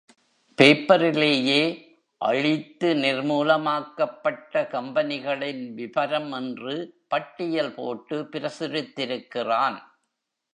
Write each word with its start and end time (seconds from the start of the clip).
பேப்பரிலேயே, 0.57 1.59
அழித்து 2.21 2.93
நிர்மூலமாக்கப்பட்ட 2.93 4.63
கம்பெனிகளின் 4.71 5.73
விபரம் 5.73 6.31
என்று 6.31 6.75
பட்டியல் 7.07 7.73
போட்டு 7.73 8.23
பிரசுரித்திருக்கிறான். 8.23 9.79